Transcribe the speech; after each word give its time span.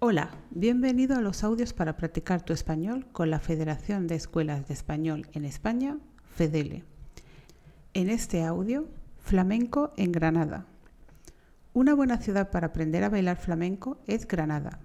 Hola, 0.00 0.30
bienvenido 0.50 1.16
a 1.16 1.20
los 1.20 1.42
audios 1.42 1.72
para 1.72 1.96
practicar 1.96 2.42
tu 2.42 2.52
español 2.52 3.08
con 3.10 3.30
la 3.30 3.40
Federación 3.40 4.06
de 4.06 4.14
Escuelas 4.14 4.68
de 4.68 4.74
Español 4.74 5.26
en 5.32 5.44
España, 5.44 5.98
FEDELE. 6.36 6.84
En 7.94 8.08
este 8.08 8.44
audio, 8.44 8.86
flamenco 9.18 9.92
en 9.96 10.12
Granada. 10.12 10.66
Una 11.72 11.94
buena 11.94 12.18
ciudad 12.18 12.52
para 12.52 12.68
aprender 12.68 13.02
a 13.02 13.08
bailar 13.08 13.38
flamenco 13.38 13.98
es 14.06 14.28
Granada. 14.28 14.78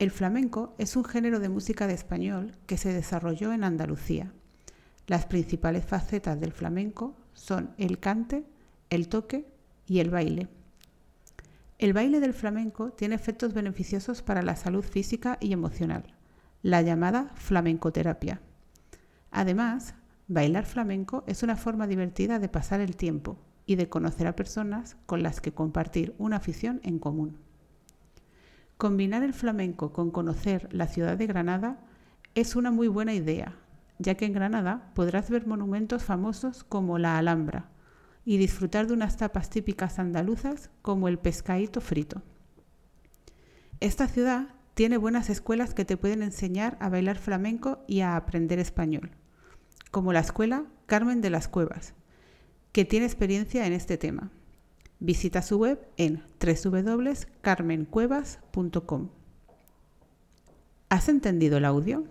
El 0.00 0.10
flamenco 0.10 0.74
es 0.78 0.96
un 0.96 1.04
género 1.04 1.38
de 1.38 1.50
música 1.50 1.86
de 1.86 1.94
español 1.94 2.56
que 2.66 2.76
se 2.76 2.92
desarrolló 2.92 3.52
en 3.52 3.62
Andalucía. 3.62 4.32
Las 5.06 5.26
principales 5.26 5.84
facetas 5.84 6.40
del 6.40 6.50
flamenco 6.50 7.14
son 7.34 7.70
el 7.78 8.00
cante, 8.00 8.44
el 8.90 9.06
toque 9.06 9.46
y 9.86 10.00
el 10.00 10.10
baile. 10.10 10.48
El 11.78 11.92
baile 11.92 12.18
del 12.18 12.34
flamenco 12.34 12.90
tiene 12.90 13.14
efectos 13.14 13.54
beneficiosos 13.54 14.20
para 14.20 14.42
la 14.42 14.56
salud 14.56 14.82
física 14.82 15.38
y 15.40 15.52
emocional, 15.52 16.12
la 16.60 16.82
llamada 16.82 17.30
flamencoterapia. 17.36 18.40
Además, 19.30 19.94
bailar 20.26 20.66
flamenco 20.66 21.22
es 21.28 21.44
una 21.44 21.54
forma 21.54 21.86
divertida 21.86 22.40
de 22.40 22.48
pasar 22.48 22.80
el 22.80 22.96
tiempo 22.96 23.38
y 23.64 23.76
de 23.76 23.88
conocer 23.88 24.26
a 24.26 24.34
personas 24.34 24.96
con 25.06 25.22
las 25.22 25.40
que 25.40 25.52
compartir 25.52 26.16
una 26.18 26.38
afición 26.38 26.80
en 26.82 26.98
común. 26.98 27.36
Combinar 28.76 29.22
el 29.22 29.32
flamenco 29.32 29.92
con 29.92 30.10
conocer 30.10 30.68
la 30.72 30.88
ciudad 30.88 31.16
de 31.16 31.28
Granada 31.28 31.78
es 32.34 32.56
una 32.56 32.72
muy 32.72 32.88
buena 32.88 33.14
idea, 33.14 33.54
ya 34.00 34.16
que 34.16 34.24
en 34.24 34.32
Granada 34.32 34.90
podrás 34.94 35.30
ver 35.30 35.46
monumentos 35.46 36.02
famosos 36.02 36.64
como 36.64 36.98
la 36.98 37.18
Alhambra, 37.18 37.70
y 38.28 38.36
disfrutar 38.36 38.86
de 38.86 38.92
unas 38.92 39.16
tapas 39.16 39.48
típicas 39.48 39.98
andaluzas 39.98 40.68
como 40.82 41.08
el 41.08 41.18
pescadito 41.18 41.80
frito. 41.80 42.20
Esta 43.80 44.06
ciudad 44.06 44.48
tiene 44.74 44.98
buenas 44.98 45.30
escuelas 45.30 45.72
que 45.72 45.86
te 45.86 45.96
pueden 45.96 46.22
enseñar 46.22 46.76
a 46.78 46.90
bailar 46.90 47.16
flamenco 47.16 47.82
y 47.86 48.00
a 48.00 48.16
aprender 48.16 48.58
español, 48.58 49.12
como 49.90 50.12
la 50.12 50.20
escuela 50.20 50.66
Carmen 50.84 51.22
de 51.22 51.30
las 51.30 51.48
Cuevas, 51.48 51.94
que 52.72 52.84
tiene 52.84 53.06
experiencia 53.06 53.66
en 53.66 53.72
este 53.72 53.96
tema. 53.96 54.30
Visita 55.00 55.40
su 55.40 55.56
web 55.56 55.88
en 55.96 56.22
www.carmencuevas.com. 56.38 59.08
¿Has 60.90 61.08
entendido 61.08 61.56
el 61.56 61.64
audio? 61.64 62.04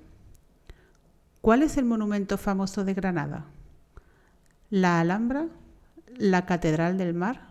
¿Cuál 1.42 1.62
es 1.62 1.78
el 1.78 1.86
monumento 1.86 2.40
famoso 2.40 2.86
de 2.86 2.96
Granada? 2.96 3.46
¿La 4.72 5.00
Alhambra? 5.00 5.50
La 6.16 6.46
Catedral 6.46 6.98
del 6.98 7.14
Mar? 7.14 7.48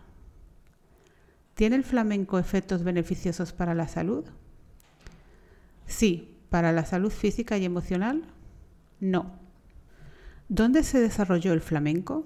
¿Tiene 1.53 1.75
el 1.75 1.83
flamenco 1.83 2.39
efectos 2.39 2.83
beneficiosos 2.83 3.53
para 3.53 3.73
la 3.73 3.87
salud? 3.87 4.25
Sí, 5.87 6.35
para 6.49 6.71
la 6.71 6.85
salud 6.85 7.11
física 7.11 7.57
y 7.57 7.65
emocional. 7.65 8.23
No. 8.99 9.31
¿Dónde 10.49 10.83
se 10.83 10.99
desarrolló 10.99 11.53
el 11.53 11.61
flamenco? 11.61 12.25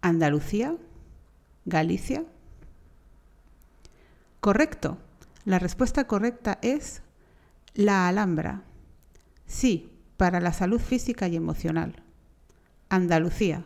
¿Andalucía? 0.00 0.76
¿Galicia? 1.64 2.24
Correcto. 4.40 4.98
La 5.44 5.58
respuesta 5.58 6.06
correcta 6.06 6.58
es 6.62 7.02
la 7.74 8.08
Alhambra. 8.08 8.62
Sí, 9.46 9.90
para 10.16 10.40
la 10.40 10.52
salud 10.52 10.80
física 10.80 11.28
y 11.28 11.36
emocional. 11.36 12.02
Andalucía. 12.88 13.64